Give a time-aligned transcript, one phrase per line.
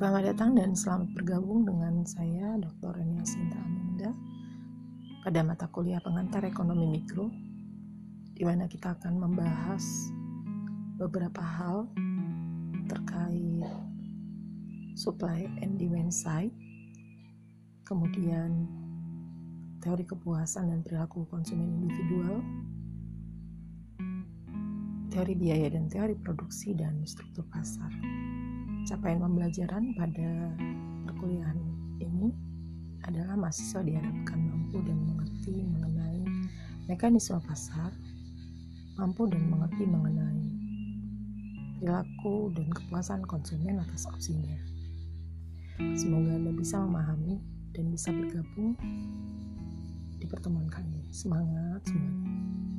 [0.00, 2.96] Selamat datang dan selamat bergabung dengan saya Dr.
[2.96, 4.16] Renia Sinta Aminda
[5.20, 7.28] pada mata kuliah pengantar ekonomi mikro
[8.32, 9.84] di mana kita akan membahas
[10.96, 11.84] beberapa hal
[12.88, 13.60] terkait
[14.96, 16.56] supply and demand side
[17.84, 18.64] kemudian
[19.84, 22.40] teori kepuasan dan perilaku konsumen individual
[25.12, 27.92] teori biaya dan teori produksi dan struktur pasar
[28.88, 30.56] capaian pembelajaran pada
[31.08, 31.58] perkuliahan
[32.00, 32.32] ini
[33.04, 36.20] adalah mahasiswa diharapkan mampu dan mengerti mengenai
[36.88, 37.92] mekanisme pasar,
[38.96, 40.44] mampu dan mengerti mengenai
[41.80, 44.60] perilaku dan kepuasan konsumen atas opsinya.
[45.96, 47.40] Semoga Anda bisa memahami
[47.72, 48.76] dan bisa bergabung
[50.20, 51.08] di pertemuan kali ini.
[51.08, 52.69] Semangat semuanya!